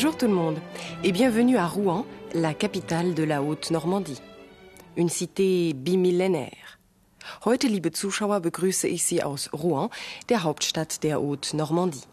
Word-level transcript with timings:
Bonjour 0.00 0.16
tout 0.16 0.28
le 0.28 0.32
monde 0.32 0.60
et 1.02 1.10
bienvenue 1.10 1.56
à 1.56 1.66
Rouen, 1.66 2.06
la 2.32 2.54
capitale 2.54 3.14
de 3.14 3.24
la 3.24 3.42
Haute-Normandie. 3.42 4.22
Une 4.96 5.08
cité 5.08 5.72
bimillénaire. 5.74 6.78
Heute, 7.44 7.66
liebe 7.66 7.90
Zuschauer, 7.90 8.38
begrüße 8.38 8.86
ich 8.86 9.02
Sie 9.02 9.24
aus 9.24 9.50
Rouen, 9.52 9.90
der 10.28 10.44
Hauptstadt 10.44 11.02
der 11.02 11.16
Haute-Normandie. 11.16 12.04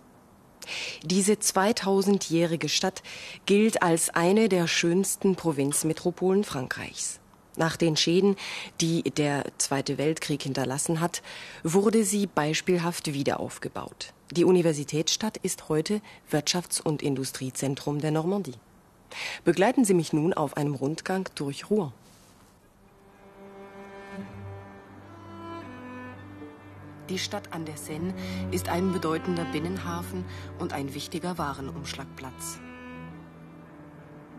Diese 1.04 1.34
2000-jährige 1.34 2.70
Stadt 2.70 3.04
gilt 3.46 3.84
als 3.84 4.10
eine 4.10 4.50
der 4.50 4.66
schönsten 4.66 5.36
Provinzmetropolen 5.36 6.44
Frankreichs. 6.44 7.20
Nach 7.58 7.78
den 7.78 7.96
Schäden, 7.96 8.36
die 8.82 9.04
der 9.04 9.46
Zweite 9.58 9.98
Weltkrieg 9.98 10.44
hinterlassen 10.44 11.00
hat, 11.00 11.22
wurde 11.64 12.04
sie 12.04 12.28
beispielhaft 12.28 13.14
wiederaufgebaut. 13.14 14.14
Die 14.32 14.44
Universitätsstadt 14.44 15.38
ist 15.38 15.70
heute 15.70 16.02
Wirtschafts- 16.32 16.82
und 16.82 17.02
Industriezentrum 17.02 18.00
der 18.00 18.12
Normandie. 18.12 18.56
Begleiten 19.44 19.86
Sie 19.86 19.94
mich 19.94 20.14
nun 20.14 20.34
auf 20.34 20.58
einem 20.58 20.76
Rundgang 20.76 21.30
durch 21.36 21.70
Rouen. 21.70 21.94
Die 27.10 27.20
Stadt 27.20 27.54
an 27.54 27.66
der 27.66 27.78
Seine 27.78 28.16
ist 28.52 28.68
ein 28.68 28.92
bedeutender 28.92 29.46
Binnenhafen 29.46 30.26
und 30.58 30.74
ein 30.74 30.96
wichtiger 30.96 31.38
Warenumschlagplatz. 31.38 32.60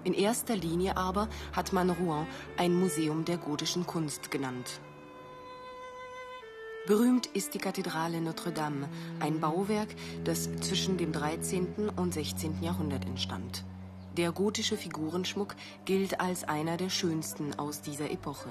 In 0.07 0.15
erster 0.15 0.55
Linie 0.55 0.97
aber 0.97 1.29
hat 1.53 1.73
man 1.73 1.91
Rouen 1.91 2.29
ein 2.57 2.73
Museum 2.73 3.25
der 3.25 3.39
gotischen 3.39 3.89
Kunst 3.89 4.31
genannt. 4.31 4.79
Berühmt 6.87 7.27
ist 7.27 7.55
die 7.55 7.59
Kathedrale 7.59 8.21
Notre-Dame, 8.21 8.89
ein 9.19 9.41
Bauwerk, 9.41 9.89
das 10.23 10.49
zwischen 10.61 10.97
dem 10.97 11.11
13. 11.11 11.89
und 11.97 12.15
16. 12.15 12.63
Jahrhundert 12.63 13.05
entstand. 13.05 13.65
Der 14.17 14.31
gotische 14.31 14.77
Figurenschmuck 14.77 15.57
gilt 15.87 16.21
als 16.21 16.45
einer 16.45 16.77
der 16.77 16.89
schönsten 16.89 17.59
aus 17.59 17.83
dieser 17.83 18.09
Epoche. 18.09 18.51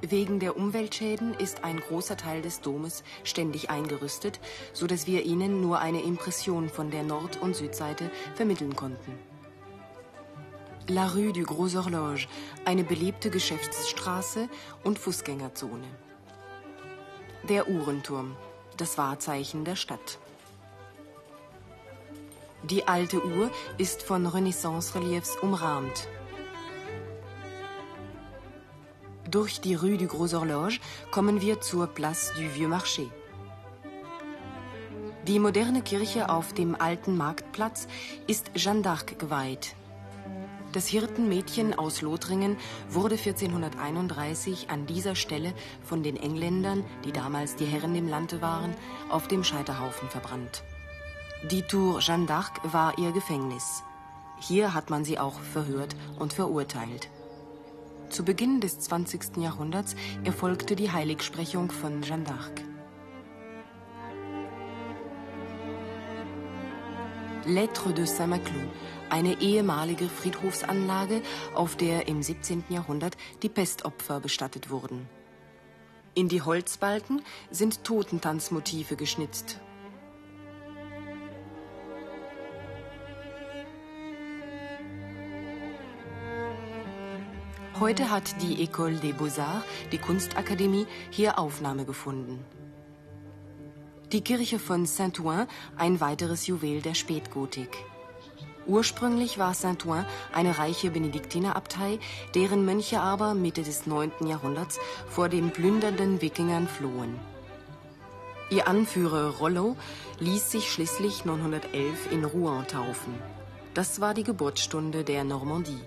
Wegen 0.00 0.40
der 0.40 0.56
Umweltschäden 0.56 1.34
ist 1.34 1.62
ein 1.62 1.78
großer 1.78 2.16
Teil 2.16 2.42
des 2.42 2.62
Domes 2.62 3.04
ständig 3.22 3.70
eingerüstet, 3.70 4.40
so 4.72 4.88
dass 4.88 5.06
wir 5.06 5.24
Ihnen 5.24 5.60
nur 5.60 5.78
eine 5.78 6.02
Impression 6.02 6.68
von 6.68 6.90
der 6.90 7.04
Nord- 7.04 7.40
und 7.40 7.54
Südseite 7.54 8.10
vermitteln 8.34 8.74
konnten. 8.74 9.27
La 10.90 11.06
Rue 11.06 11.34
du 11.34 11.42
Gros 11.42 11.74
Horloge, 11.74 12.26
eine 12.64 12.82
beliebte 12.82 13.28
Geschäftsstraße 13.28 14.48
und 14.84 14.98
Fußgängerzone. 14.98 15.84
Der 17.46 17.68
Uhrenturm, 17.68 18.34
das 18.78 18.96
Wahrzeichen 18.96 19.66
der 19.66 19.76
Stadt. 19.76 20.18
Die 22.62 22.88
alte 22.88 23.22
Uhr 23.22 23.50
ist 23.76 24.02
von 24.02 24.26
Renaissance-Reliefs 24.26 25.36
umrahmt. 25.42 26.08
Durch 29.30 29.60
die 29.60 29.74
Rue 29.74 29.98
du 29.98 30.06
Gros 30.06 30.32
Horloge 30.32 30.80
kommen 31.10 31.42
wir 31.42 31.60
zur 31.60 31.86
Place 31.88 32.32
du 32.34 32.48
Vieux 32.54 32.70
Marché. 32.70 33.10
Die 35.26 35.38
moderne 35.38 35.82
Kirche 35.82 36.30
auf 36.30 36.54
dem 36.54 36.80
alten 36.80 37.14
Marktplatz 37.18 37.88
ist 38.26 38.52
Jeanne 38.54 38.80
d'Arc 38.80 39.18
geweiht. 39.18 39.74
Das 40.72 40.86
Hirtenmädchen 40.86 41.78
aus 41.78 42.02
Lothringen 42.02 42.58
wurde 42.90 43.14
1431 43.14 44.68
an 44.68 44.86
dieser 44.86 45.14
Stelle 45.14 45.54
von 45.82 46.02
den 46.02 46.16
Engländern, 46.16 46.84
die 47.06 47.12
damals 47.12 47.56
die 47.56 47.64
Herren 47.64 47.94
im 47.94 48.06
Lande 48.06 48.42
waren, 48.42 48.74
auf 49.08 49.28
dem 49.28 49.44
Scheiterhaufen 49.44 50.10
verbrannt. 50.10 50.62
Die 51.50 51.62
Tour 51.62 52.00
Jeanne 52.00 52.26
d'Arc 52.26 52.72
war 52.72 52.98
ihr 52.98 53.12
Gefängnis. 53.12 53.82
Hier 54.40 54.74
hat 54.74 54.90
man 54.90 55.04
sie 55.04 55.18
auch 55.18 55.40
verhört 55.40 55.96
und 56.18 56.34
verurteilt. 56.34 57.08
Zu 58.10 58.24
Beginn 58.24 58.60
des 58.60 58.78
20. 58.80 59.38
Jahrhunderts 59.38 59.96
erfolgte 60.24 60.76
die 60.76 60.90
Heiligsprechung 60.90 61.70
von 61.70 62.02
Jeanne 62.02 62.24
d'Arc. 62.24 62.77
Lettre 67.48 67.94
de 67.94 68.04
Saint-Maclou, 68.04 68.68
eine 69.08 69.40
ehemalige 69.40 70.06
Friedhofsanlage, 70.10 71.22
auf 71.54 71.76
der 71.76 72.06
im 72.06 72.22
17. 72.22 72.64
Jahrhundert 72.68 73.16
die 73.42 73.48
Pestopfer 73.48 74.20
bestattet 74.20 74.68
wurden. 74.68 75.08
In 76.14 76.28
die 76.28 76.42
Holzbalken 76.42 77.22
sind 77.50 77.84
Totentanzmotive 77.84 78.96
geschnitzt. 78.96 79.60
Heute 87.80 88.10
hat 88.10 88.42
die 88.42 88.68
École 88.68 89.00
des 89.00 89.16
Beaux-Arts, 89.16 89.64
die 89.90 89.98
Kunstakademie, 89.98 90.86
hier 91.10 91.38
Aufnahme 91.38 91.86
gefunden. 91.86 92.44
Die 94.12 94.22
Kirche 94.22 94.58
von 94.58 94.86
Saint-Ouen, 94.86 95.46
ein 95.76 96.00
weiteres 96.00 96.46
Juwel 96.46 96.80
der 96.80 96.94
Spätgotik. 96.94 97.76
Ursprünglich 98.66 99.36
war 99.36 99.52
Saint-Ouen 99.52 100.06
eine 100.32 100.56
reiche 100.56 100.90
Benediktinerabtei, 100.90 101.98
deren 102.34 102.64
Mönche 102.64 103.00
aber 103.00 103.34
Mitte 103.34 103.62
des 103.62 103.86
9. 103.86 104.26
Jahrhunderts 104.26 104.78
vor 105.10 105.28
den 105.28 105.50
plündernden 105.50 106.22
Wikingern 106.22 106.68
flohen. 106.68 107.20
Ihr 108.48 108.66
Anführer 108.66 109.36
Rollo 109.36 109.76
ließ 110.20 110.52
sich 110.52 110.72
schließlich 110.72 111.26
911 111.26 112.10
in 112.10 112.24
Rouen 112.24 112.66
taufen. 112.66 113.12
Das 113.74 114.00
war 114.00 114.14
die 114.14 114.24
Geburtsstunde 114.24 115.04
der 115.04 115.24
Normandie. 115.24 115.82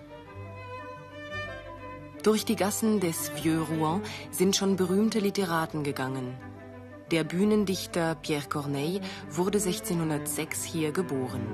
Durch 2.22 2.46
die 2.46 2.56
Gassen 2.56 3.00
des 3.00 3.32
Vieux 3.32 3.68
Rouen 3.68 4.04
sind 4.30 4.56
schon 4.56 4.76
berühmte 4.76 5.18
Literaten 5.18 5.84
gegangen. 5.84 6.38
Der 7.12 7.26
Bühnendichter 7.26 8.16
Pierre 8.16 8.48
Corneille 8.48 9.02
wurde 9.30 9.58
1606 9.58 10.64
hier 10.64 10.94
geboren. 10.94 11.46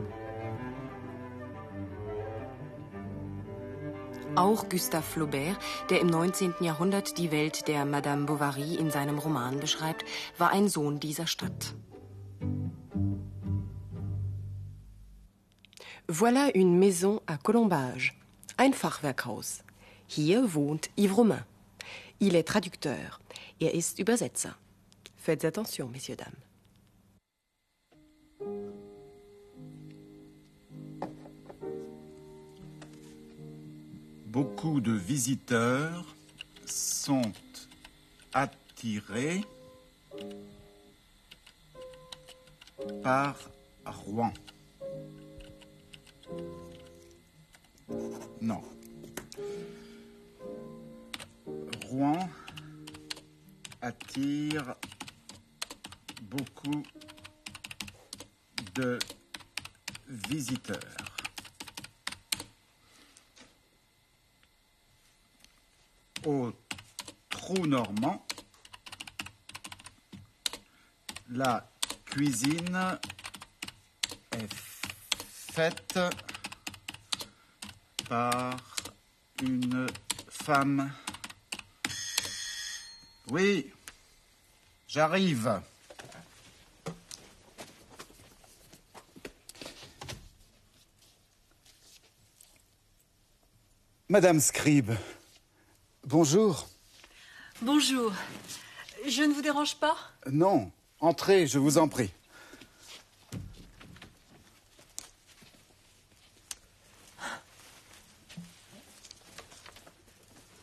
Auch 4.36 4.70
Gustave 4.70 5.02
Flaubert, 5.02 5.58
der 5.90 6.00
im 6.02 6.08
19. 6.08 6.54
Jahrhundert 6.60 7.18
die 7.18 7.32
Welt 7.32 7.68
der 7.68 7.86
Madame 7.86 8.28
Bovary 8.28 8.76
in 8.76 8.92
seinem 8.92 9.18
Roman 9.18 9.60
beschreibt, 9.60 10.06
war 10.38 10.52
ein 10.52 10.70
Sohn 10.70 11.00
dieser 11.00 11.26
Stadt. 11.26 11.74
Voilà 16.08 16.54
une 16.54 16.78
maison 16.78 17.20
à 17.26 17.36
Colombage, 17.42 18.14
ein 18.58 18.76
Fachwerkhaus. 18.76 19.64
Hier 20.06 20.54
wohnt 20.54 20.92
Yves 20.96 21.18
Romain. 21.18 21.46
Il 22.20 22.36
est 22.36 22.48
traducteur. 22.48 23.20
Er 23.60 23.74
ist 23.74 23.98
Übersetzer. 23.98 24.56
Faites 25.28 25.44
attention, 25.44 25.90
messieurs, 25.90 26.16
dames. 26.16 26.32
Beaucoup 34.28 34.80
de 34.80 34.94
visiteurs 34.94 36.16
sont 36.66 37.34
attirés 38.34 39.44
par 43.04 43.36
Rouen. 43.86 44.32
Non. 48.40 48.64
Rouen 51.90 52.30
attire 53.82 54.78
beaucoup 56.30 56.84
de 58.76 59.00
visiteurs. 60.08 60.80
Au 66.26 66.52
trou 67.30 67.66
normand, 67.66 68.26
la 71.30 71.70
cuisine 72.06 73.00
est 74.32 74.54
faite 74.54 76.00
par 78.10 78.58
une 79.42 79.88
femme. 80.30 80.92
Oui, 83.30 83.72
j'arrive. 84.88 85.62
Madame 94.10 94.40
Scribe, 94.40 94.94
bonjour. 96.06 96.70
Bonjour. 97.62 98.14
Je 99.06 99.22
ne 99.22 99.34
vous 99.34 99.42
dérange 99.42 99.76
pas? 99.76 99.98
Non. 100.32 100.72
Entrez, 101.02 101.46
je 101.46 101.60
vous 101.60 101.78
en 101.78 101.90
prie. 101.90 102.10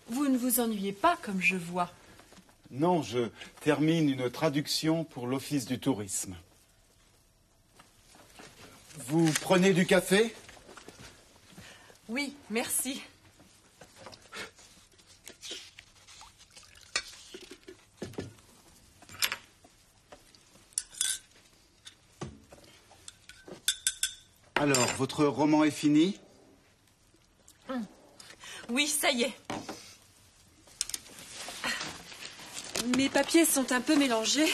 Vous 0.08 0.26
ne 0.26 0.38
vous 0.38 0.60
ennuyez 0.60 0.92
pas 0.92 1.18
comme 1.20 1.42
je 1.42 1.56
vois? 1.56 1.92
Non, 2.70 3.02
je 3.02 3.28
termine 3.60 4.08
une 4.08 4.30
traduction 4.30 5.04
pour 5.04 5.26
l'Office 5.26 5.66
du 5.66 5.78
tourisme. 5.78 6.34
Vous 9.00 9.30
prenez 9.42 9.74
du 9.74 9.84
café? 9.84 10.34
Oui, 12.08 12.34
merci. 12.48 13.02
Alors, 24.64 24.88
votre 24.94 25.26
roman 25.26 25.62
est 25.62 25.70
fini? 25.70 26.18
Oui, 28.70 28.88
ça 28.88 29.10
y 29.10 29.24
est. 29.24 29.36
Mes 32.96 33.10
papiers 33.10 33.44
sont 33.44 33.72
un 33.72 33.82
peu 33.82 33.94
mélangés. 33.94 34.50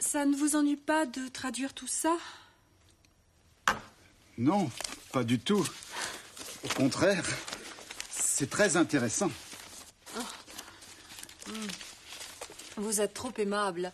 Ça 0.00 0.26
ne 0.26 0.34
vous 0.34 0.56
ennuie 0.56 0.74
pas 0.74 1.06
de 1.06 1.28
traduire 1.28 1.72
tout 1.74 1.86
ça? 1.86 2.16
Non, 4.36 4.68
pas 5.12 5.22
du 5.22 5.38
tout. 5.38 5.64
Au 6.64 6.68
contraire, 6.74 7.24
c'est 8.10 8.50
très 8.50 8.76
intéressant. 8.76 9.30
Vous 12.76 13.00
êtes 13.00 13.14
trop 13.14 13.32
aimable. 13.38 13.92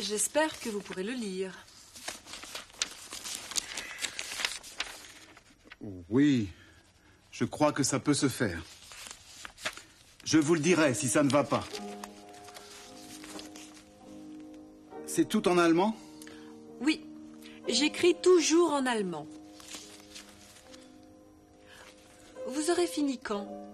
J'espère 0.00 0.58
que 0.60 0.68
vous 0.68 0.80
pourrez 0.80 1.02
le 1.02 1.12
lire. 1.12 1.52
Oui, 6.08 6.48
je 7.30 7.44
crois 7.44 7.72
que 7.72 7.82
ça 7.82 7.98
peut 7.98 8.14
se 8.14 8.28
faire. 8.28 8.62
Je 10.24 10.38
vous 10.38 10.54
le 10.54 10.60
dirai 10.60 10.94
si 10.94 11.08
ça 11.08 11.22
ne 11.22 11.30
va 11.30 11.44
pas. 11.44 11.64
C'est 15.06 15.28
tout 15.28 15.48
en 15.48 15.58
allemand? 15.58 15.96
Oui, 16.80 17.04
j'écris 17.68 18.14
toujours 18.20 18.72
en 18.72 18.86
allemand. 18.86 19.26
Vous 22.46 22.70
aurez 22.70 22.86
fini 22.86 23.18
quand? 23.18 23.67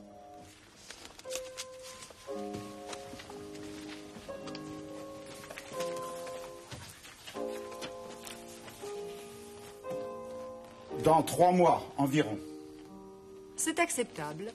Dans 11.05 11.23
trois 11.23 11.53
mois 11.53 11.83
environ. 11.99 12.39
C'est 13.57 13.79
acceptable. 13.79 14.51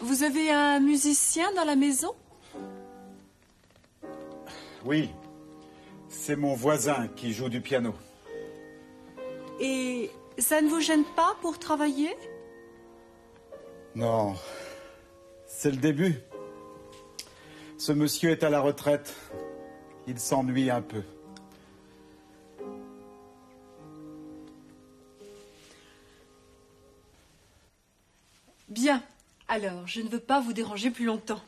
Vous 0.00 0.22
avez 0.24 0.50
un 0.50 0.80
musicien 0.80 1.52
dans 1.54 1.64
la 1.64 1.76
maison? 1.76 2.12
Oui, 4.84 5.08
c'est 6.08 6.36
mon 6.36 6.54
voisin 6.54 7.08
qui 7.14 7.32
joue 7.32 7.48
du 7.48 7.60
piano. 7.60 7.94
Et 9.60 10.10
ça 10.36 10.60
ne 10.60 10.68
vous 10.68 10.80
gêne 10.80 11.04
pas 11.16 11.36
pour 11.42 11.60
travailler? 11.60 12.10
Non, 13.94 14.34
c'est 15.46 15.70
le 15.70 15.76
début. 15.76 16.20
Ce 17.78 17.92
monsieur 17.92 18.30
est 18.30 18.42
à 18.42 18.50
la 18.50 18.60
retraite. 18.60 19.14
Il 20.06 20.18
s'ennuie 20.18 20.70
un 20.70 20.82
peu. 20.82 21.02
Bien. 28.68 29.02
Alors, 29.46 29.86
je 29.86 30.00
ne 30.00 30.08
veux 30.08 30.20
pas 30.20 30.40
vous 30.40 30.52
déranger 30.52 30.90
plus 30.90 31.04
longtemps. 31.04 31.40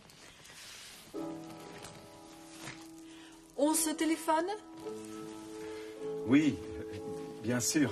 On 3.57 3.75
se 3.75 3.91
téléphone? 3.91 4.47
Oui, 6.27 6.57
bien 7.43 7.59
sûr. 7.59 7.91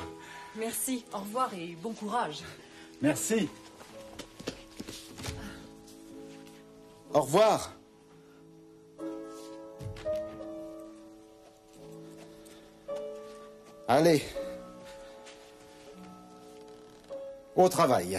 Merci. 0.57 1.05
Au 1.13 1.19
revoir 1.19 1.53
et 1.55 1.77
bon 1.83 1.93
courage. 1.93 2.43
Merci. 3.01 3.49
Au 7.13 7.23
revoir. 7.23 7.73
Allez. 13.87 14.23
Au 17.55 17.69
travail. 17.69 18.19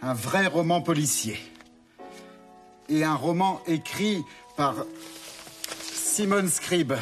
Un 0.00 0.14
vrai 0.14 0.46
roman 0.46 0.80
policier. 0.80 1.38
Et 2.88 3.04
un 3.04 3.14
roman 3.14 3.60
écrit 3.66 4.24
par 4.56 4.74
Simone 5.82 6.48
Scribe. 6.48 6.94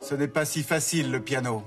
Ce 0.00 0.14
n'est 0.14 0.26
pas 0.26 0.46
si 0.46 0.62
facile, 0.62 1.10
le 1.10 1.22
piano. 1.22 1.62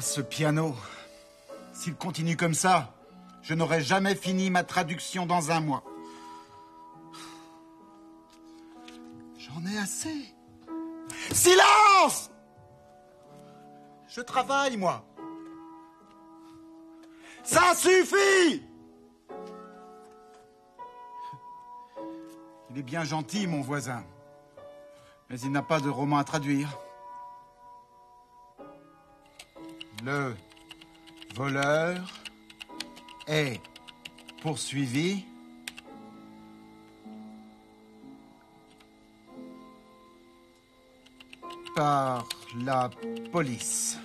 Ce 0.00 0.20
piano. 0.20 0.74
S'il 1.72 1.94
continue 1.94 2.36
comme 2.36 2.54
ça, 2.54 2.94
je 3.42 3.54
n'aurai 3.54 3.82
jamais 3.82 4.14
fini 4.14 4.50
ma 4.50 4.64
traduction 4.64 5.26
dans 5.26 5.50
un 5.50 5.60
mois. 5.60 5.84
J'en 9.38 9.64
ai 9.66 9.78
assez. 9.78 10.34
Silence 11.32 12.30
Je 14.08 14.20
travaille, 14.20 14.76
moi. 14.76 15.04
Ça 17.42 17.74
suffit 17.74 18.62
Il 22.70 22.78
est 22.78 22.82
bien 22.82 23.04
gentil, 23.04 23.46
mon 23.46 23.62
voisin. 23.62 24.04
Mais 25.28 25.40
il 25.40 25.50
n'a 25.50 25.62
pas 25.62 25.80
de 25.80 25.88
roman 25.88 26.18
à 26.18 26.24
traduire. 26.24 26.68
Le 30.02 30.34
voleur 31.34 32.10
est 33.26 33.60
poursuivi 34.40 35.26
par 41.76 42.26
la 42.64 42.88
police. 43.30 43.98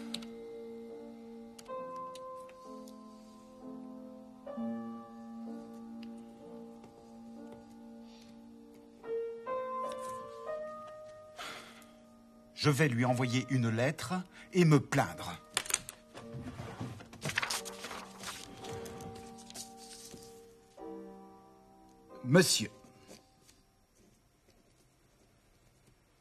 Je 12.54 12.70
vais 12.70 12.90
lui 12.90 13.06
envoyer 13.06 13.46
une 13.50 13.70
lettre 13.70 14.14
et 14.52 14.66
me 14.66 14.80
plaindre. 14.82 15.45
Monsieur, 22.28 22.72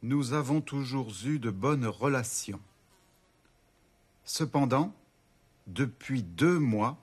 nous 0.03 0.35
avons 0.35 0.61
toujours 0.61 1.11
eu 1.25 1.39
de 1.39 1.51
bonnes 1.51 1.87
relations. 1.87 2.61
Cependant, 4.27 4.95
depuis 5.67 6.23
deux 6.23 6.59
mois, 6.59 6.99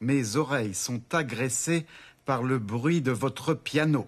mes 0.00 0.36
oreilles 0.36 0.74
sont 0.74 1.02
agressées 1.12 1.86
par 2.24 2.44
le 2.44 2.60
bruit 2.60 3.02
de 3.02 3.10
votre 3.10 3.52
piano. 3.52 4.06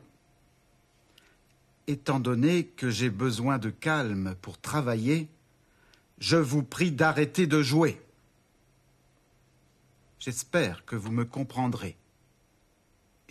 Étant 1.88 2.21
donné 2.21 2.67
que 2.67 2.91
j'ai 2.91 3.11
besoin 3.11 3.59
de 3.59 3.71
calme 3.71 4.37
pour 4.41 4.61
travailler, 4.61 5.29
je 6.19 6.37
vous 6.37 6.62
prie 6.62 6.93
d'arrêter 6.93 7.49
de 7.49 7.61
jouer. 7.61 8.00
J'espère 10.21 10.85
que 10.85 10.95
vous 10.95 11.11
me 11.11 11.25
comprendrez. 11.25 11.97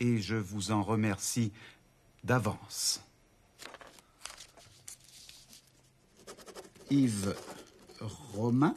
Et 0.02 0.20
je 0.20 0.36
vous 0.36 0.72
en 0.72 0.82
remercie 0.82 1.52
d'avance. 2.24 3.04
Yves 6.90 7.36
Romain. 8.34 8.76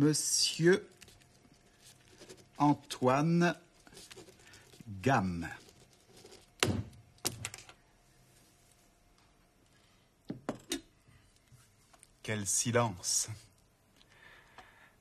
Monsieur 0.00 0.88
Antoine 2.56 3.54
Gamme. 5.02 5.46
Quel 12.22 12.46
silence. 12.46 13.28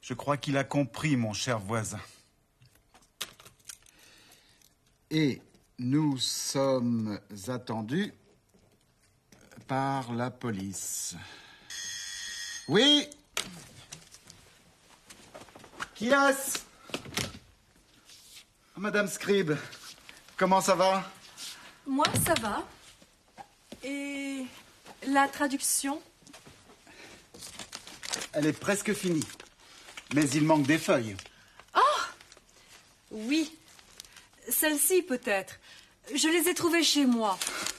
Je 0.01 0.13
crois 0.13 0.35
qu'il 0.35 0.57
a 0.57 0.65
compris, 0.65 1.15
mon 1.15 1.31
cher 1.31 1.59
voisin. 1.59 2.01
Et 5.11 5.41
nous 5.77 6.17
sommes 6.17 7.21
attendus 7.47 8.13
par 9.65 10.11
la 10.11 10.29
police. 10.29 11.15
Oui 12.67 13.09
Est-ce 16.01 16.59
Madame 18.77 19.07
Scribe, 19.07 19.53
comment 20.37 20.61
ça 20.61 20.75
va? 20.75 21.03
Moi, 21.85 22.05
ça 22.25 22.33
va. 22.35 22.65
Et 23.83 24.45
la 25.07 25.27
traduction? 25.27 26.01
Elle 28.33 28.45
est 28.45 28.53
presque 28.53 28.93
finie. 28.93 29.27
Mais 30.13 30.27
il 30.29 30.43
manque 30.43 30.65
des 30.65 30.77
feuilles. 30.77 31.15
Oui. 33.11 33.51
Celle-ci, 34.47 35.01
peut-être. 35.01 35.59
Je 36.13 36.27
les 36.27 36.49
ai 36.49 36.53
trouvées 36.53 36.83
chez 36.83 37.05
moi. 37.05 37.37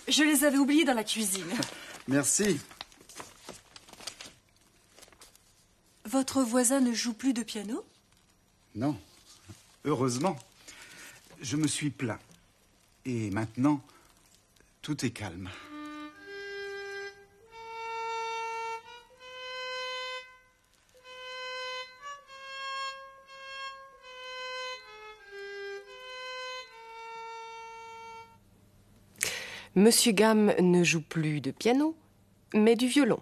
Je 0.08 0.22
les 0.22 0.44
avais 0.44 0.58
oubliées 0.58 0.84
dans 0.84 0.94
la 0.94 1.04
cuisine. 1.04 1.50
Merci. 2.08 2.60
Votre 6.04 6.42
voisin 6.42 6.80
ne 6.80 6.92
joue 6.92 7.12
plus 7.12 7.32
de 7.32 7.42
piano? 7.42 7.84
Non. 8.74 8.96
Heureusement. 9.84 10.36
Je 11.40 11.56
me 11.56 11.66
suis 11.66 11.90
plaint. 11.90 12.20
Et 13.04 13.30
maintenant, 13.30 13.80
tout 14.82 15.04
est 15.04 15.10
calme. 15.10 15.48
Monsieur 29.76 30.12
Gamme 30.12 30.52
ne 30.58 30.82
joue 30.82 31.00
plus 31.00 31.40
de 31.40 31.52
piano, 31.52 31.96
mais 32.52 32.76
du 32.76 32.88
violon. 32.88 33.20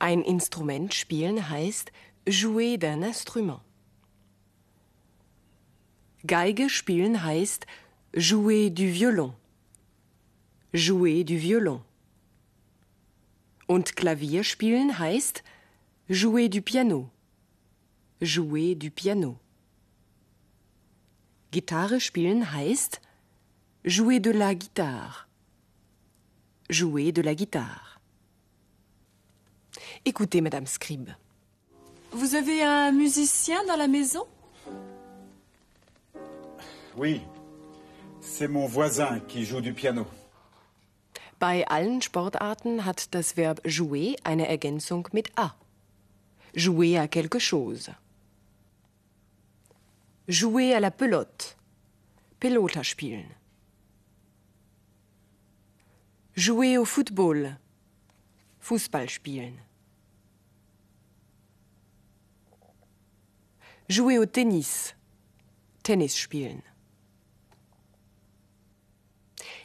Ein 0.00 0.22
Instrument 0.26 0.90
spielen 0.90 1.38
heißt 1.38 1.90
jouer 2.26 2.76
d'un 2.76 3.02
instrument. 3.02 3.65
Geige 6.24 6.68
spielen 6.68 7.22
heißt 7.22 7.66
jouer 8.14 8.70
du 8.70 8.92
violon. 8.92 9.34
Jouer 10.72 11.24
du 11.24 11.40
violon. 11.40 11.82
Und 13.66 13.96
Klavier 13.96 14.44
spielen 14.44 14.98
heißt 14.98 15.42
jouer 16.08 16.48
du 16.48 16.62
piano. 16.62 17.10
Jouer 18.20 18.74
du 18.74 18.90
piano. 18.90 19.38
Gitarre 21.50 22.00
spielen 22.00 22.52
heißt 22.52 23.00
jouer 23.84 24.20
de 24.20 24.30
la 24.30 24.54
guitare. 24.54 25.26
Jouer 26.68 27.12
de 27.12 27.22
la 27.22 27.34
guitare. 27.34 28.00
Écoutez, 30.04 30.40
Madame 30.40 30.66
Scribe. 30.66 31.10
Vous 32.12 32.34
avez 32.34 32.62
un 32.62 32.92
musicien 32.92 33.64
dans 33.66 33.76
la 33.76 33.88
maison? 33.88 34.26
Oui. 36.96 37.20
C'est 38.20 38.48
mon 38.48 38.66
voisin 38.66 39.20
qui 39.20 39.44
joue 39.44 39.60
du 39.60 39.72
piano. 39.72 40.06
Bei 41.38 41.64
allen 41.68 42.00
Sportarten 42.00 42.86
hat 42.86 43.14
das 43.14 43.36
Verb 43.36 43.60
jouer 43.64 44.16
eine 44.24 44.48
Ergänzung 44.48 45.06
mit 45.12 45.30
a. 45.36 45.54
Jouer 46.54 46.98
à 46.98 47.06
quelque 47.08 47.38
chose. 47.38 47.90
Jouer 50.26 50.74
à 50.74 50.80
la 50.80 50.90
pelote. 50.90 51.56
Pelota 52.40 52.82
spielen. 52.82 53.26
Jouer 56.34 56.78
au 56.78 56.86
Football. 56.86 57.58
Fußball 58.60 59.10
spielen. 59.10 59.58
Jouer 63.88 64.18
au 64.18 64.26
Tennis. 64.26 64.94
Tennis 65.82 66.16
spielen. 66.16 66.62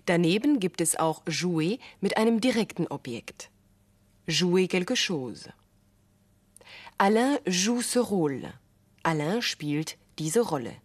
Daneben 0.06 0.60
gibt 0.60 0.82
es 0.82 0.96
auch 0.96 1.22
jouer 1.28 1.78
mit 2.00 2.18
einem 2.18 2.42
direkten 2.42 2.88
Objekt. 2.88 3.50
Jouer 4.28 4.68
quelque 4.68 4.96
chose. 4.96 5.54
Alain 6.98 7.40
joue 7.46 7.82
ce 7.82 8.00
rôle. 8.00 8.54
Alain 9.04 9.42
spielt 9.42 9.98
diese 10.20 10.42
Rolle. 10.42 10.76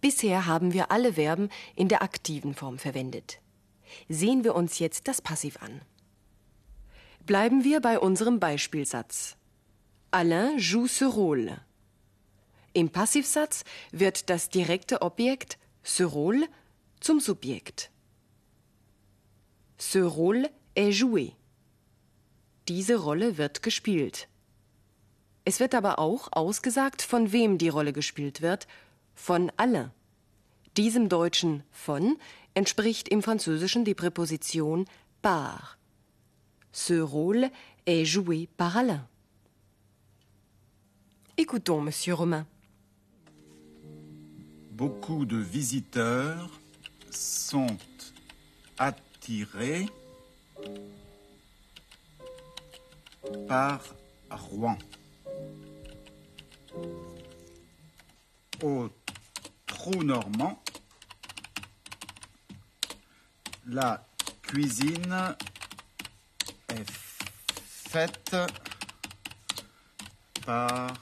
Bisher 0.00 0.46
haben 0.46 0.72
wir 0.72 0.90
alle 0.90 1.14
Verben 1.14 1.48
in 1.74 1.88
der 1.88 2.02
aktiven 2.02 2.54
Form 2.54 2.78
verwendet. 2.78 3.40
Sehen 4.08 4.44
wir 4.44 4.54
uns 4.54 4.78
jetzt 4.78 5.08
das 5.08 5.20
Passiv 5.20 5.60
an. 5.62 5.80
Bleiben 7.26 7.64
wir 7.64 7.80
bei 7.80 7.98
unserem 7.98 8.38
Beispielsatz. 8.40 9.36
Alain 10.10 10.58
joue 10.58 10.88
ce 10.88 11.04
rôle. 11.04 11.58
Im 12.72 12.90
Passivsatz 12.90 13.64
wird 13.92 14.30
das 14.30 14.48
direkte 14.48 15.02
Objekt 15.02 15.58
ce 15.82 16.04
rôle 16.04 16.46
zum 17.00 17.20
Subjekt. 17.20 17.90
Ce 19.78 19.98
rôle 19.98 20.48
est 20.74 20.92
joué. 20.92 21.32
Diese 22.66 22.96
Rolle 22.96 23.38
wird 23.38 23.62
gespielt. 23.62 24.28
Es 25.44 25.60
wird 25.60 25.74
aber 25.74 25.98
auch 25.98 26.28
ausgesagt, 26.32 27.00
von 27.00 27.32
wem 27.32 27.56
die 27.56 27.70
Rolle 27.70 27.92
gespielt 27.92 28.42
wird, 28.42 28.66
von 29.14 29.50
Alain. 29.56 29.90
Diesem 30.76 31.08
deutschen 31.08 31.62
von 31.70 32.18
entspricht 32.54 33.08
im 33.08 33.22
Französischen 33.22 33.84
die 33.84 33.94
Präposition 33.94 34.84
par. 35.22 35.78
Ce 36.72 37.00
rôle 37.00 37.50
est 37.86 38.04
joué 38.04 38.48
par 38.56 38.76
Alain. 38.76 39.08
Écoutons, 41.36 41.80
Monsieur 41.80 42.14
Romain. 42.14 42.46
Beaucoup 44.72 45.24
de 45.24 45.38
visiteurs 45.38 46.50
sont 47.10 47.76
attirés 48.78 49.86
par 53.46 53.80
Rouen. 54.30 54.78
Au 58.62 58.88
trou 59.66 60.02
normand, 60.02 60.62
la 63.66 64.04
cuisine 64.42 65.36
est 66.68 66.90
faite 66.90 68.36
par 70.44 70.92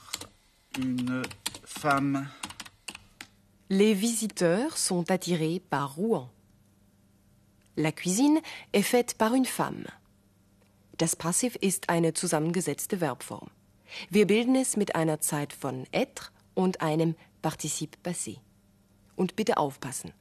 une 0.79 1.23
femme 1.65 2.27
Les 3.69 3.93
visiteurs 3.93 4.77
sont 4.77 5.11
attirés 5.11 5.59
par 5.59 5.95
Rouen. 5.95 6.29
La 7.75 7.91
cuisine 7.91 8.39
est 8.71 8.81
faite 8.81 9.15
par 9.15 9.33
une 9.33 9.45
femme. 9.45 9.83
Das 10.97 11.17
Passiv 11.17 11.57
ist 11.59 11.89
eine 11.89 12.13
zusammengesetzte 12.13 13.01
Verbform. 13.01 13.49
Wir 14.09 14.25
bilden 14.25 14.55
es 14.55 14.77
mit 14.77 14.95
einer 14.95 15.19
Zeit 15.19 15.51
von 15.51 15.85
être 15.91 16.31
und 16.55 16.79
einem 16.79 17.15
Partizip 17.41 17.97
passé. 18.05 18.37
Und 19.17 19.35
bitte 19.35 19.57
aufpassen. 19.57 20.13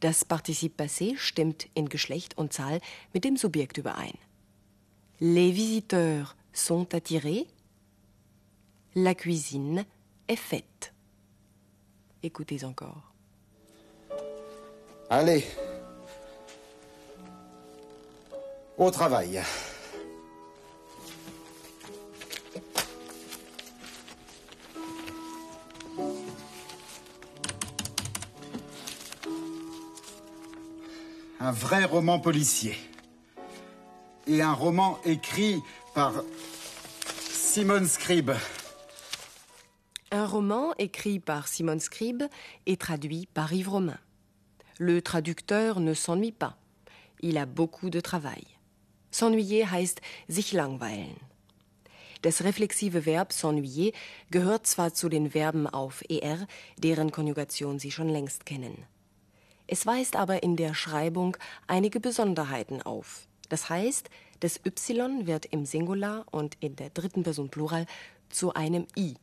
Das 0.00 0.24
Partizip 0.24 0.80
passé 0.80 1.18
stimmt 1.18 1.68
in 1.74 1.90
Geschlecht 1.90 2.38
und 2.38 2.54
Zahl 2.54 2.80
mit 3.12 3.24
dem 3.24 3.36
Subjekt 3.36 3.76
überein. 3.76 4.16
Les 5.18 5.54
visiteurs 5.54 6.34
sont 6.54 6.94
attirés. 6.94 7.46
La 8.94 9.14
cuisine 9.14 9.84
est 10.28 10.38
faite. 10.38 10.95
Écoutez 12.22 12.64
encore. 12.64 13.12
Allez. 15.08 15.44
Au 18.76 18.90
travail. 18.90 19.40
un 31.46 31.52
vrai 31.52 31.84
roman 31.84 32.18
policier. 32.18 32.76
Et 34.26 34.42
un 34.42 34.52
roman 34.52 34.98
écrit 35.04 35.62
par 35.94 36.12
Simone 37.20 37.86
Scribe. 37.86 38.32
Un 40.26 40.28
roman 40.28 40.74
écrit 40.78 41.20
par 41.20 41.46
Simone 41.46 41.78
Scribe 41.78 42.24
et 42.66 42.76
traduit 42.76 43.28
par 43.32 43.52
Yves 43.52 43.68
Romain. 43.68 44.00
Le 44.76 45.00
traducteur 45.00 45.78
ne 45.78 45.94
s'ennuie 45.94 46.32
pas. 46.32 46.56
Il 47.20 47.38
a 47.38 47.46
beaucoup 47.46 47.90
de 47.90 48.00
travail. 48.00 48.42
S'ennuyer 49.12 49.70
heißt 49.70 50.00
sich 50.26 50.52
langweilen. 50.52 51.14
Das 52.22 52.42
reflexive 52.42 53.06
Verb 53.06 53.32
s'ennuyer 53.32 53.92
gehört 54.32 54.66
zwar 54.66 54.92
zu 54.92 55.08
den 55.08 55.30
Verben 55.30 55.68
auf 55.68 56.02
er, 56.08 56.48
deren 56.76 57.12
Konjugation 57.12 57.78
Sie 57.78 57.92
schon 57.92 58.08
längst 58.08 58.46
kennen. 58.46 58.84
Es 59.68 59.86
weist 59.86 60.16
aber 60.16 60.42
in 60.42 60.56
der 60.56 60.74
Schreibung 60.74 61.36
einige 61.68 62.00
Besonderheiten 62.00 62.82
auf. 62.82 63.28
Das 63.48 63.70
heißt, 63.70 64.10
das 64.40 64.58
Y 64.66 65.28
wird 65.28 65.46
im 65.46 65.64
Singular 65.66 66.26
und 66.32 66.56
in 66.58 66.74
der 66.74 66.90
dritten 66.90 67.22
Person 67.22 67.48
Plural 67.48 67.86
zu 68.28 68.54
einem 68.54 68.88
I. 68.96 69.14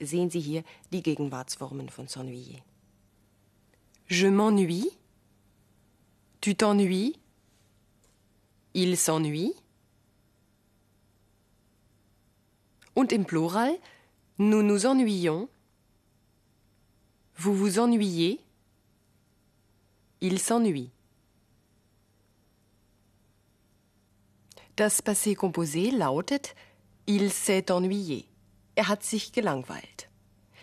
Sehen 0.00 0.30
Sie 0.30 0.40
hier 0.40 0.64
die 0.92 1.02
Gegenwartsformen 1.02 1.88
von 1.88 2.08
s'ennuyer. 2.08 2.60
Je 4.06 4.28
m'ennuie. 4.28 4.90
Tu 6.40 6.54
t'ennuies. 6.54 7.16
Il 8.74 8.96
s'ennuie. 8.96 9.54
Und 12.94 13.12
im 13.12 13.24
Plural, 13.24 13.76
nous 14.38 14.62
nous 14.62 14.86
ennuyons. 14.86 15.48
Vous 17.36 17.54
vous 17.54 17.78
ennuyez. 17.78 18.40
Il 20.20 20.38
s'ennuie. 20.38 20.90
Das 24.76 25.02
Passé 25.02 25.34
composé 25.34 25.90
lautet 25.92 26.54
Il 27.06 27.30
s'est 27.30 27.70
ennuyé. 27.70 28.26
Er 28.74 28.88
hat 28.88 29.02
sich 29.02 29.32
gelangweilt. 29.32 30.08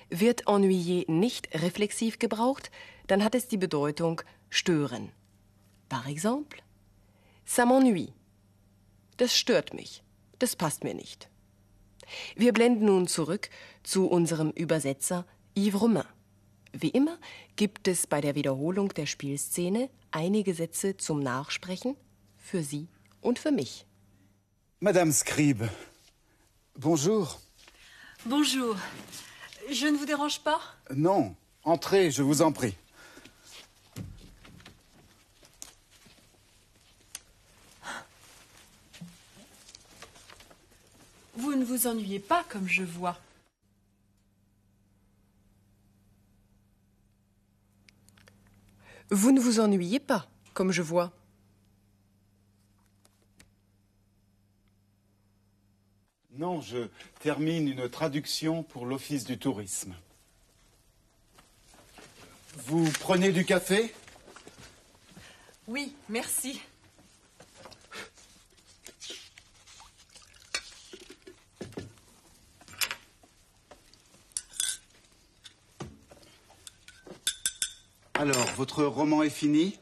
Wird 0.10 0.48
ennuyé 0.48 1.10
nicht 1.10 1.54
reflexiv 1.54 2.20
gebraucht, 2.20 2.70
dann 3.08 3.24
hat 3.24 3.36
es 3.36 3.48
die 3.48 3.58
Bedeutung 3.58 4.22
stören. 4.50 5.12
Par 5.88 6.08
exemple, 6.08 6.60
ça 7.46 7.66
m'ennuie. 7.66 8.14
Das 9.18 9.36
stört 9.36 9.74
mich. 9.74 10.04
Das 10.40 10.56
passt 10.56 10.84
mir 10.84 10.94
nicht. 10.94 11.30
Wir 12.36 12.52
blenden 12.52 12.86
nun 12.86 13.08
zurück 13.08 13.50
zu 13.84 14.08
unserem 14.08 14.52
Übersetzer 14.52 15.26
Yves 15.56 15.82
Romain. 15.82 16.08
Wie 16.74 16.90
immer 16.90 17.18
gibt 17.56 17.88
es 17.88 18.08
bei 18.08 18.22
der 18.22 18.36
Wiederholung 18.36 18.90
der 18.90 19.06
Spielszene 19.06 19.90
einige 20.12 20.54
Sätze 20.54 20.98
zum 20.98 21.20
Nachsprechen 21.20 21.96
für 22.38 22.64
Sie 22.64 22.88
und 23.22 23.40
für 23.40 23.52
mich. 23.52 23.86
Madame 24.80 25.12
Scribe, 25.12 25.70
bonjour. 26.74 27.30
Bonjour. 28.26 28.76
Je 29.72 29.88
ne 29.88 29.98
vous 29.98 30.06
dérange 30.06 30.42
pas 30.42 30.60
Non, 30.94 31.36
entrez, 31.64 32.12
je 32.12 32.22
vous 32.22 32.44
en 32.44 32.52
prie. 32.52 32.76
Vous 41.36 41.56
ne 41.56 41.66
vous 41.66 41.88
ennuyez 41.88 42.20
pas 42.20 42.44
comme 42.48 42.68
je 42.68 42.84
vois. 42.84 43.18
Vous 49.10 49.32
ne 49.32 49.40
vous 49.42 49.60
ennuyez 49.60 50.00
pas, 50.00 50.28
comme 50.54 50.72
je 50.72 50.82
vois. 50.82 51.12
Non, 56.42 56.60
je 56.60 56.88
termine 57.20 57.68
une 57.68 57.88
traduction 57.88 58.64
pour 58.64 58.88
l'Office 58.88 59.26
du 59.26 59.38
tourisme. 59.38 59.94
Vous 62.66 62.92
prenez 63.00 63.32
du 63.32 63.46
café? 63.46 63.94
Oui, 65.68 65.96
merci. 66.10 66.60
Alors, 78.16 78.48
votre 78.56 78.84
roman 78.84 79.22
est 79.22 79.30
fini? 79.30 79.78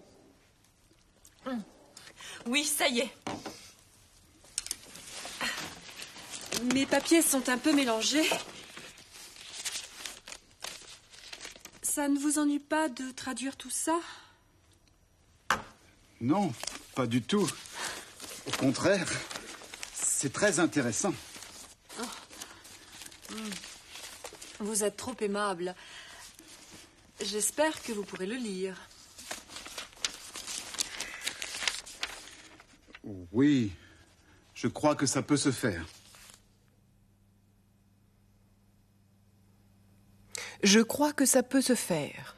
Oui, 2.46 2.66
ça 2.66 2.90
y 2.90 3.00
est. 3.00 3.14
Mes 6.64 6.86
papiers 6.86 7.22
sont 7.22 7.48
un 7.50 7.58
peu 7.58 7.74
mélangés. 7.74 8.30
Ça 11.82 12.08
ne 12.08 12.20
vous 12.20 12.40
ennuie 12.40 12.60
pas 12.60 12.90
de 12.90 13.12
traduire 13.12 13.56
tout 13.56 13.70
ça? 13.70 14.00
Non, 16.22 16.54
pas 16.96 17.08
du 17.08 17.22
tout. 17.22 17.50
Au 18.48 18.52
contraire, 18.52 19.08
c'est 19.94 20.34
très 20.34 20.60
intéressant. 20.60 21.14
Vous 24.60 24.84
êtes 24.84 24.98
trop 24.98 25.16
aimable. 25.22 25.76
J'espère 27.22 27.82
que 27.82 27.92
vous 27.92 28.04
pourrez 28.04 28.26
le 28.26 28.36
lire. 28.36 28.76
Oui, 33.32 33.72
je 34.54 34.68
crois 34.68 34.96
que 34.96 35.06
ça 35.06 35.22
peut 35.22 35.38
se 35.38 35.52
faire. 35.52 35.86
Je 40.72 40.82
crois 40.82 41.14
que 41.14 41.26
ça 41.26 41.42
peut 41.42 41.62
se 41.62 41.74
faire. 41.74 42.38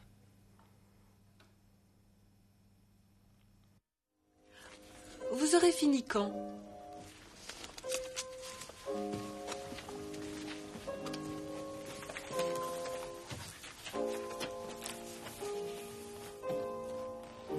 Vous 5.34 5.54
aurez 5.54 5.74
fini 5.74 6.02
quand? 6.02 6.32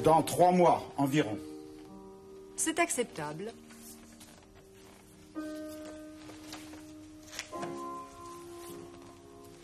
Dans 0.03 0.23
trois 0.23 0.53
mois 0.53 0.91
environ. 0.97 1.37
C'est 2.57 2.79
acceptable. 2.79 3.53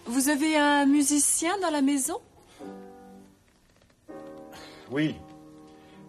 Vous 0.09 0.31
avez 0.31 0.57
un 0.57 0.87
musicien 0.87 1.59
dans 1.59 1.69
la 1.69 1.83
maison? 1.83 2.19
Oui, 4.91 5.15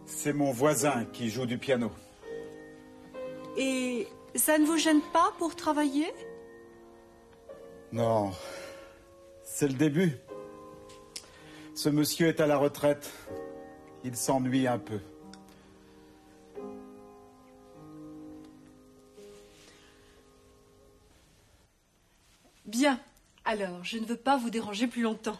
c'est 0.05 0.31
mon 0.31 0.51
voisin 0.51 1.03
qui 1.11 1.29
joue 1.29 1.45
du 1.45 1.57
piano. 1.57 1.91
Et 3.57 4.07
ça 4.35 4.57
ne 4.57 4.65
vous 4.65 4.77
gêne 4.77 5.01
pas 5.11 5.33
pour 5.37 5.53
travailler? 5.53 6.13
Non, 7.91 8.31
c'est 9.43 9.67
le 9.67 9.73
début. 9.73 10.17
Ce 11.75 11.89
monsieur 11.89 12.29
est 12.29 12.39
à 12.39 12.47
la 12.47 12.57
retraite. 12.57 13.11
Il 14.05 14.15
s'ennuie 14.15 14.65
un 14.65 14.79
peu. 14.79 14.99
Alors, 23.51 23.83
je 23.83 23.97
ne 23.97 24.05
veux 24.05 24.15
pas 24.15 24.37
vous 24.37 24.51
déranger 24.51 24.85
plus 24.85 25.01
longtemps. 25.01 25.39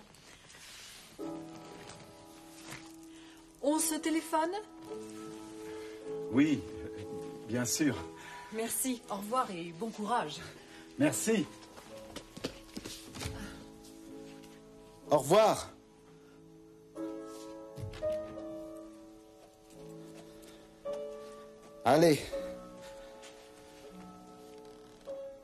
On 3.62 3.78
se 3.78 3.94
téléphone? 3.94 4.50
Oui, 6.32 6.60
bien 7.48 7.66
sûr. 7.66 7.96
Merci. 8.52 9.04
Au 9.12 9.18
revoir 9.18 9.52
et 9.52 9.76
bon 9.80 9.92
courage. 9.92 10.38
Merci. 10.98 11.46
Au 15.12 15.20
revoir. 15.20 15.70
Allez. 21.86 22.20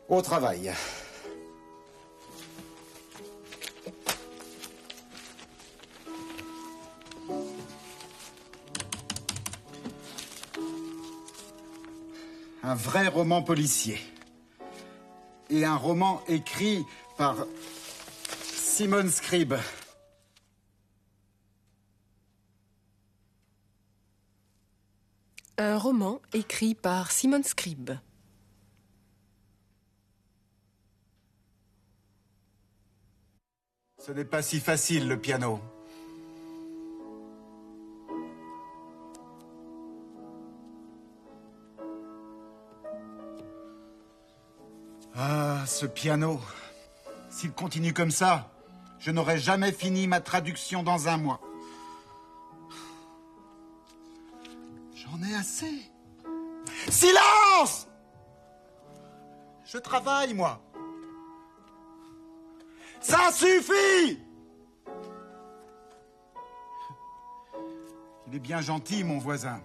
Au 0.10 0.20
travail. 0.24 0.74
Un 12.76 12.78
vrai 12.78 13.08
roman 13.08 13.42
policier. 13.42 13.98
Et 15.50 15.64
un 15.64 15.78
roman 15.78 16.22
écrit 16.28 16.84
par 17.18 17.48
Simone 18.44 19.10
Scribe. 19.10 19.54
Un 25.58 25.78
roman 25.78 26.22
écrit 26.34 26.76
par 26.76 27.14
Simone 27.14 27.46
Scribe. 27.46 27.92
Ce 34.06 34.12
n'est 34.12 34.26
pas 34.26 34.42
si 34.42 34.60
facile, 34.60 35.08
le 35.08 35.18
piano. 35.18 35.62
Ah, 45.18 45.64
ce 45.66 45.86
piano. 45.86 46.42
S'il 47.30 47.54
continue 47.54 47.94
comme 47.94 48.12
ça, 48.12 48.50
je 49.00 49.12
n'aurai 49.12 49.38
jamais 49.38 49.72
fini 49.72 50.08
ma 50.08 50.20
traduction 50.20 50.84
dans 50.84 51.08
un 51.08 51.18
mois. 51.18 51.40
J'en 54.94 55.22
ai 55.24 55.36
assez. 55.36 55.90
Silence 56.90 57.88
Je 59.66 59.78
travaille, 59.78 60.34
moi. 60.34 60.62
Ça 63.00 63.32
suffit 63.32 64.20
Il 68.28 68.36
est 68.36 68.40
bien 68.40 68.60
gentil, 68.60 69.04
mon 69.06 69.20
voisin. 69.20 69.62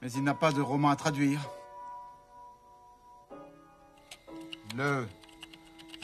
Mais 0.00 0.12
il 0.12 0.22
n'a 0.22 0.34
pas 0.34 0.52
de 0.52 0.60
roman 0.60 0.90
à 0.90 0.96
traduire. 0.96 1.40
Le 4.76 5.06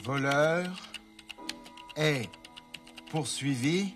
voleur 0.03 0.75
est 1.95 2.29
poursuivi 3.09 3.93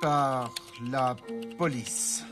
par 0.00 0.54
la 0.90 1.14
police. 1.58 2.24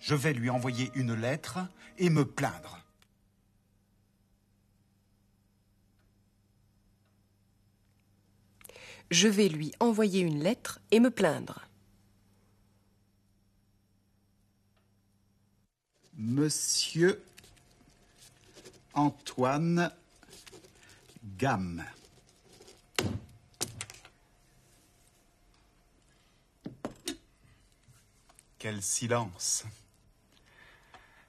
Je 0.00 0.14
vais 0.14 0.32
lui 0.32 0.50
envoyer 0.50 0.90
une 0.94 1.14
lettre 1.14 1.58
et 1.98 2.10
me 2.10 2.24
plaindre. 2.24 2.87
Je 9.10 9.28
vais 9.28 9.48
lui 9.48 9.72
envoyer 9.80 10.20
une 10.20 10.42
lettre 10.42 10.80
et 10.90 11.00
me 11.00 11.10
plaindre. 11.10 11.66
Monsieur 16.14 17.22
Antoine 18.92 19.92
Gamme. 21.38 21.84
Quel 28.58 28.82
silence. 28.82 29.64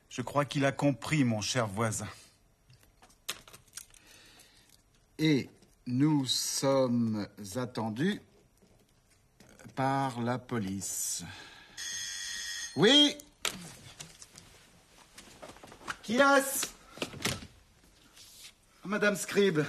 Je 0.09 0.23
crois 0.23 0.45
qu'il 0.45 0.65
a 0.65 0.71
compris, 0.71 1.23
mon 1.23 1.41
cher 1.41 1.67
voisin. 1.67 2.09
Et 5.19 5.49
nous 5.89 6.25
sommes 6.27 7.27
attendus 7.55 8.21
par 9.75 10.21
la 10.21 10.37
police. 10.37 11.23
Oui 12.75 13.17
Qui 16.03 16.17
est-ce? 16.17 16.67
Madame 18.85 19.15
Scribe, 19.15 19.61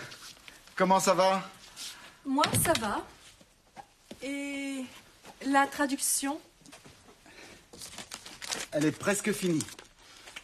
comment 0.76 1.00
ça 1.00 1.14
va? 1.14 1.42
Moi, 2.26 2.44
ça 2.64 2.74
va. 2.74 3.06
Et 4.22 4.84
la 5.46 5.66
traduction? 5.66 6.38
Elle 8.72 8.84
est 8.84 8.92
presque 8.92 9.32
finie. 9.32 9.64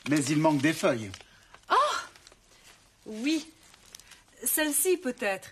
Mais 0.08 0.24
il 0.24 0.38
manque 0.38 0.62
des 0.62 0.72
feuilles. 0.72 1.10
Oui. 3.04 3.46
Celles-ci, 4.44 4.96
peut-être. 4.96 5.50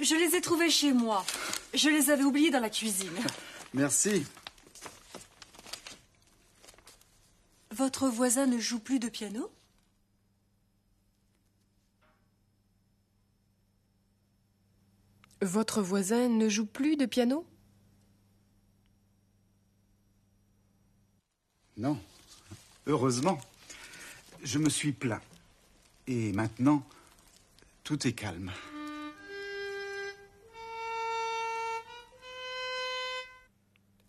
Je 0.00 0.14
les 0.14 0.36
ai 0.36 0.40
trouvées 0.40 0.70
chez 0.70 0.92
moi. 0.92 1.24
Je 1.74 1.88
les 1.88 2.10
avais 2.10 2.22
oubliées 2.24 2.50
dans 2.50 2.60
la 2.60 2.70
cuisine. 2.70 3.18
Merci. 3.74 4.24
Votre 7.70 8.08
voisin 8.08 8.46
ne 8.46 8.58
joue 8.58 8.78
plus 8.78 8.98
de 8.98 9.08
piano? 9.08 9.50
Votre 15.40 15.82
voisin 15.82 16.28
ne 16.28 16.48
joue 16.48 16.66
plus 16.66 16.96
de 16.96 17.06
piano? 17.06 17.46
Non. 21.76 22.00
Heureusement. 22.86 23.40
Je 24.42 24.58
me 24.58 24.68
suis 24.68 24.92
plaint. 24.92 25.22
Et 26.06 26.32
maintenant, 26.32 26.84
tout 27.84 28.06
est 28.06 28.12
calme. 28.12 28.52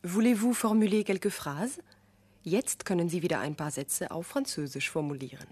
Voulez-vous 0.03 0.53
formuler 0.53 1.03
quelques 1.03 1.29
phrases 1.29 1.81
Jetzt 2.43 2.85
können 2.85 3.09
Sie 3.09 3.21
wieder 3.21 3.39
ein 3.41 3.55
paar 3.55 3.69
Sätze 3.69 4.11
auf 4.11 4.27
Französisch 4.27 4.89
formulieren. 4.89 5.47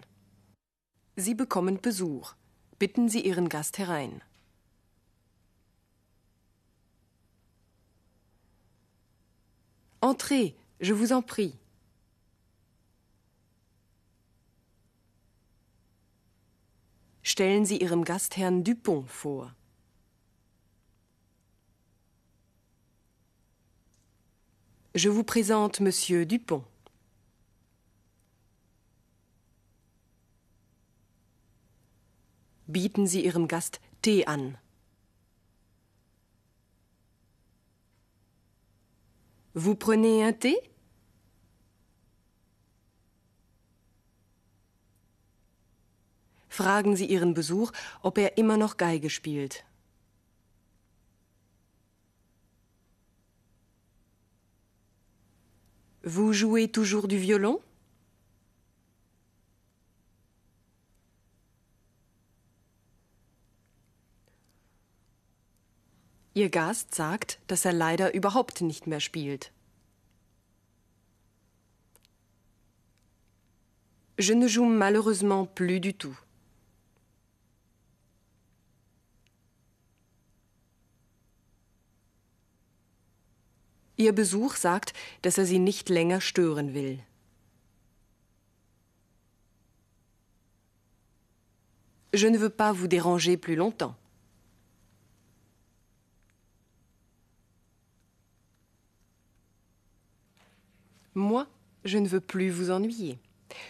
Sie 1.17 1.35
bekommen 1.35 1.81
Besuch. 1.81 2.33
Bitten 2.79 3.09
Sie 3.09 3.25
Ihren 3.25 3.49
Gast 3.49 3.77
herein. 3.77 4.21
Entrez, 10.01 10.53
je 10.79 10.93
vous 10.93 11.11
en 11.11 11.21
prie. 11.21 11.53
Stellen 17.21 17.65
Sie 17.65 17.81
Ihrem 17.81 18.05
Gast 18.05 18.37
Herrn 18.37 18.63
Dupont 18.63 19.09
vor. 19.09 19.56
Je 24.97 25.09
vous 25.09 25.23
présente 25.23 25.79
Monsieur 25.79 26.25
Dupont. 26.25 26.63
Bieten 32.67 33.05
Sie 33.05 33.23
Ihrem 33.23 33.45
Gast 33.45 33.79
Tee 34.01 34.23
an. 34.25 34.53
Vous 39.53 39.75
prenez 39.75 40.23
un 40.23 40.33
thé 40.33 40.55
Fragen 46.49 46.95
Sie 46.95 47.05
Ihren 47.05 47.35
Besuch, 47.35 47.71
ob 48.01 48.17
er 48.17 48.39
immer 48.39 48.57
noch 48.57 48.77
Geige 48.77 49.11
spielt. 49.11 49.66
Vous 56.07 56.31
jouez 56.31 56.69
toujours 56.69 57.09
du 57.09 57.17
violon? 57.17 57.59
Ihr 66.33 66.49
Gast 66.49 66.95
sagt, 66.95 67.41
dass 67.47 67.65
er 67.65 67.73
leider 67.73 68.13
überhaupt 68.13 68.61
nicht 68.61 68.87
mehr 68.87 69.01
spielt. 69.01 69.51
Je 74.17 74.33
ne 74.33 74.47
joue 74.47 74.63
malheureusement 74.63 75.45
plus 75.45 75.81
du 75.81 75.93
tout. 75.93 76.17
Ihr 83.97 84.13
Besuch 84.13 84.55
sagt, 84.55 84.93
dass 85.23 85.37
er 85.37 85.45
sie 85.45 85.59
nicht 85.59 85.89
länger 85.89 86.21
stören 86.21 86.73
will. 86.73 86.99
Je 92.13 92.27
ne 92.27 92.37
veux 92.37 92.49
pas 92.49 92.71
vous 92.71 92.87
déranger 92.87 93.37
plus 93.37 93.55
longtemps. 93.55 93.95
Moi, 101.15 101.47
je 101.83 101.97
ne 101.97 102.07
veux 102.07 102.21
plus 102.21 102.49
vous 102.49 102.69
ennuyer. 102.69 103.17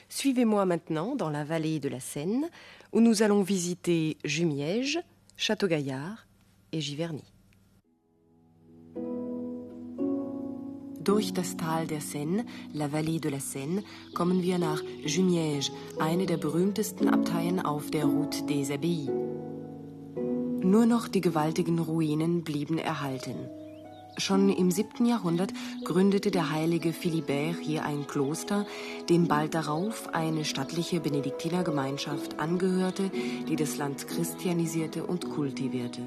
Suivez-moi 0.09 0.65
maintenant 0.65 1.15
dans 1.15 1.29
la 1.29 1.45
vallée 1.45 1.79
de 1.79 1.87
la 1.87 2.01
Seine, 2.01 2.49
où 2.91 2.99
nous 2.99 3.21
allons 3.21 3.41
visiter 3.41 4.17
Jumièges, 4.25 4.99
Château-Gaillard 5.37 6.27
et 6.73 6.81
Giverny. 6.81 7.23
Durch 11.07 11.31
das 11.33 11.55
Tal 11.55 11.87
der 11.87 12.01
Seine, 12.01 12.45
la 12.73 12.87
Vallée 12.87 13.21
de 13.21 13.31
la 13.31 13.39
Seine, 13.39 13.81
kommen 14.13 14.43
wir 14.43 14.57
nach 14.57 14.83
Jumièges, 15.05 15.71
eine 15.99 16.25
der 16.25 16.35
berühmtesten 16.35 17.07
Abteien 17.07 17.61
auf 17.61 17.89
der 17.91 18.03
Route 18.03 18.43
des 18.43 18.69
Abbayes. 18.69 19.09
Nur 20.61 20.85
noch 20.85 21.07
die 21.07 21.21
gewaltigen 21.21 21.79
Ruinen 21.79 22.43
blieben 22.43 22.77
erhalten. 22.77 23.37
Schon 24.17 24.49
im 24.49 24.69
7. 24.69 25.05
Jahrhundert 25.05 25.53
gründete 25.85 26.29
der 26.29 26.51
heilige 26.51 26.91
Philibert 26.91 27.55
hier 27.61 27.85
ein 27.85 28.05
Kloster, 28.05 28.65
dem 29.09 29.29
bald 29.29 29.53
darauf 29.53 30.13
eine 30.13 30.43
stattliche 30.43 30.99
Benediktinergemeinschaft 30.99 32.37
angehörte, 32.37 33.11
die 33.47 33.55
das 33.55 33.77
Land 33.77 34.09
christianisierte 34.09 35.05
und 35.05 35.29
kultivierte. 35.29 36.01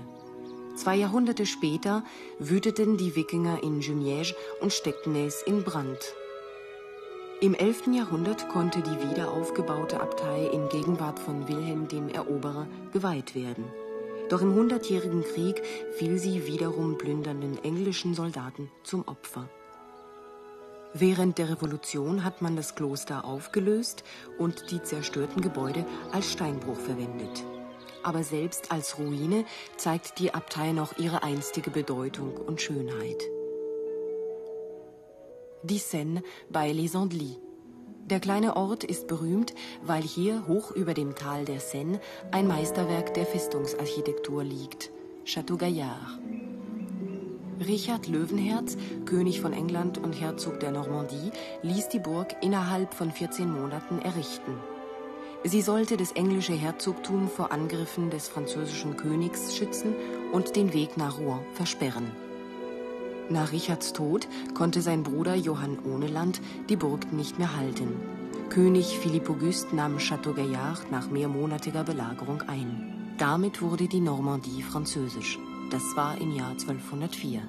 Zwei 0.77 0.97
Jahrhunderte 0.97 1.47
später 1.47 2.05
wüteten 2.39 2.97
die 2.97 3.15
Wikinger 3.17 3.63
in 3.63 3.81
Jumièges 3.81 4.35
und 4.61 4.73
steckten 4.73 5.15
es 5.15 5.43
in 5.43 5.63
Brand. 5.63 6.15
Im 7.41 7.55
11. 7.55 7.89
Jahrhundert 7.93 8.49
konnte 8.49 8.83
die 8.83 9.11
wiederaufgebaute 9.11 10.01
Abtei 10.01 10.47
in 10.53 10.69
Gegenwart 10.69 11.19
von 11.19 11.49
Wilhelm 11.49 11.89
dem 11.89 12.09
Eroberer 12.09 12.67
geweiht 12.93 13.35
werden. 13.35 13.65
Doch 14.29 14.43
im 14.43 14.55
Hundertjährigen 14.55 15.25
Krieg 15.25 15.63
fiel 15.93 16.19
sie 16.19 16.47
wiederum 16.47 16.99
plündernden 16.99 17.63
englischen 17.65 18.15
Soldaten 18.15 18.71
zum 18.85 19.09
Opfer. 19.09 19.49
Während 20.93 21.39
der 21.39 21.51
Revolution 21.51 22.25
hat 22.25 22.43
man 22.43 22.57
das 22.57 22.75
Kloster 22.75 23.25
aufgelöst 23.25 24.05
und 24.39 24.71
die 24.71 24.83
zerstörten 24.83 25.41
Gebäude 25.41 25.87
als 26.13 26.33
Steinbruch 26.33 26.79
verwendet. 26.79 27.45
Aber 28.03 28.23
selbst 28.25 28.73
als 28.73 28.99
Ruine 28.99 29.45
zeigt 29.77 30.19
die 30.19 30.33
Abtei 30.33 30.73
noch 30.73 30.99
ihre 30.99 31.23
einstige 31.23 31.71
Bedeutung 31.71 32.37
und 32.37 32.61
Schönheit. 32.61 33.23
Die 35.63 35.79
Seine 35.79 36.23
bei 36.49 36.73
Les 36.73 36.97
Andelys 36.97 37.39
der 38.11 38.19
kleine 38.19 38.57
Ort 38.57 38.83
ist 38.83 39.07
berühmt, 39.07 39.55
weil 39.85 40.03
hier 40.03 40.49
hoch 40.49 40.73
über 40.73 40.95
dem 40.95 41.15
Tal 41.15 41.45
der 41.45 41.61
Seine 41.61 42.01
ein 42.33 42.49
Meisterwerk 42.49 43.15
der 43.15 43.25
Festungsarchitektur 43.25 44.43
liegt, 44.43 44.91
Château 45.25 45.57
Gaillard. 45.57 46.19
Richard 47.65 48.09
Löwenherz, 48.09 48.77
König 49.05 49.41
von 49.41 49.53
England 49.53 49.99
und 49.99 50.15
Herzog 50.15 50.59
der 50.59 50.73
Normandie, 50.73 51.31
ließ 51.63 51.89
die 51.91 52.01
Burg 52.01 52.35
innerhalb 52.41 52.95
von 52.95 53.13
14 53.13 53.49
Monaten 53.49 54.01
errichten. 54.01 54.59
Sie 55.43 55.63
sollte 55.63 55.97
das 55.97 56.13
englische 56.13 56.53
Herzogtum 56.53 57.29
vor 57.29 57.51
Angriffen 57.51 58.11
des 58.11 58.29
französischen 58.29 58.99
Königs 58.99 59.57
schützen 59.57 59.95
und 60.33 60.55
den 60.55 60.75
Weg 60.75 60.99
nach 60.99 61.19
Rouen 61.19 61.41
versperren. 61.55 62.11
Nach 63.31 63.51
Richards 63.51 63.95
Tod 63.95 64.29
konnte 64.55 64.83
sein 64.83 65.03
Bruder 65.03 65.35
Johann 65.35 65.79
Ohneland 65.85 66.43
die 66.69 66.77
Burg 66.77 67.11
nicht 67.13 67.39
mehr 67.39 67.57
halten. 67.57 67.89
König 68.51 68.99
Philipp 68.99 69.31
Auguste 69.31 69.75
nahm 69.75 69.97
Château 69.97 70.35
Gaillard 70.35 70.91
nach 70.91 71.09
mehrmonatiger 71.09 71.85
Belagerung 71.85 72.43
ein. 72.43 73.15
Damit 73.17 73.63
wurde 73.63 73.87
die 73.87 74.01
Normandie 74.01 74.63
französisch. 74.63 75.39
Das 75.71 75.83
war 75.95 76.21
im 76.21 76.33
Jahr 76.33 76.51
1204. 76.51 77.41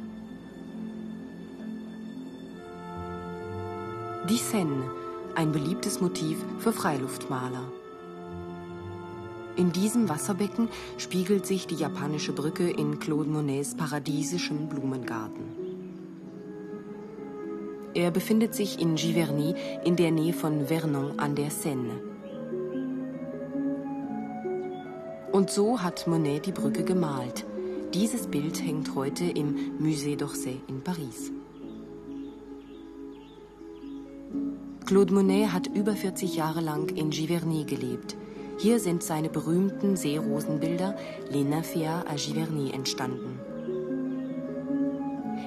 Die 4.29 4.37
Seine, 4.37 4.83
ein 5.35 5.51
beliebtes 5.51 5.99
Motiv 5.99 6.37
für 6.59 6.71
Freiluftmaler. 6.71 7.80
In 9.61 9.71
diesem 9.71 10.09
Wasserbecken 10.09 10.69
spiegelt 10.97 11.45
sich 11.45 11.67
die 11.67 11.75
japanische 11.75 12.33
Brücke 12.33 12.67
in 12.67 12.99
Claude 12.99 13.29
Monets 13.29 13.75
paradiesischem 13.75 14.67
Blumengarten. 14.67 15.43
Er 17.93 18.09
befindet 18.09 18.55
sich 18.55 18.81
in 18.81 18.95
Giverny 18.95 19.53
in 19.85 19.95
der 19.97 20.09
Nähe 20.09 20.33
von 20.33 20.65
Vernon 20.65 21.19
an 21.19 21.35
der 21.35 21.51
Seine. 21.51 22.01
Und 25.31 25.51
so 25.51 25.79
hat 25.79 26.07
Monet 26.07 26.47
die 26.47 26.53
Brücke 26.53 26.83
gemalt. 26.83 27.45
Dieses 27.93 28.25
Bild 28.25 28.59
hängt 28.65 28.95
heute 28.95 29.25
im 29.25 29.77
Musée 29.79 30.17
d'Orsay 30.17 30.57
in 30.67 30.81
Paris. 30.81 31.31
Claude 34.87 35.13
Monet 35.13 35.53
hat 35.53 35.67
über 35.67 35.93
40 35.93 36.35
Jahre 36.35 36.61
lang 36.61 36.89
in 36.95 37.11
Giverny 37.11 37.63
gelebt. 37.63 38.17
Hier 38.61 38.79
sind 38.79 39.01
seine 39.01 39.29
berühmten 39.29 39.95
Seerosenbilder 39.97 40.95
Les 41.31 41.43
Nymphéas 41.43 42.05
à 42.05 42.15
Giverny 42.15 42.69
entstanden. 42.71 43.39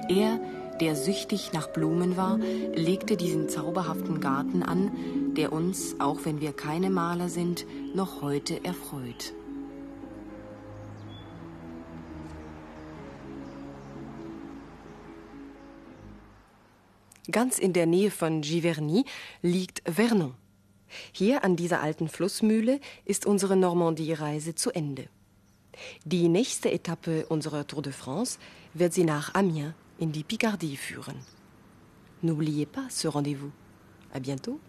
Er 0.09 0.37
der 0.81 0.97
süchtig 0.97 1.53
nach 1.53 1.69
Blumen 1.69 2.17
war, 2.17 2.37
legte 2.37 3.15
diesen 3.15 3.47
zauberhaften 3.47 4.19
Garten 4.19 4.63
an, 4.63 4.91
der 5.37 5.53
uns, 5.53 5.95
auch 5.99 6.25
wenn 6.25 6.41
wir 6.41 6.51
keine 6.51 6.89
Maler 6.89 7.29
sind, 7.29 7.65
noch 7.95 8.21
heute 8.21 8.65
erfreut. 8.65 9.31
Ganz 17.31 17.59
in 17.59 17.71
der 17.71 17.85
Nähe 17.85 18.11
von 18.11 18.41
Giverny 18.41 19.05
liegt 19.41 19.81
Vernon. 19.89 20.33
Hier 21.11 21.43
an 21.43 21.55
dieser 21.55 21.81
alten 21.81 22.07
Flussmühle 22.07 22.79
ist 23.05 23.25
unsere 23.25 23.55
Normandie-Reise 23.55 24.55
zu 24.55 24.71
Ende. 24.71 25.07
Die 26.05 26.29
nächste 26.29 26.71
Etappe 26.71 27.25
unserer 27.27 27.67
Tour 27.67 27.81
de 27.81 27.93
France 27.93 28.39
wird 28.73 28.93
sie 28.93 29.03
nach 29.03 29.33
Amiens 29.33 29.73
in 29.97 30.11
die 30.11 30.23
Picardie 30.23 30.77
führen. 30.77 31.15
N'oubliez 32.21 32.65
pas 32.65 32.89
ce 32.89 33.07
rendez-vous. 33.07 33.51
À 34.13 34.19
bientôt. 34.19 34.59